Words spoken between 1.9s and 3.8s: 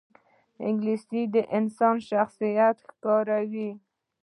شخصیت ښکاروي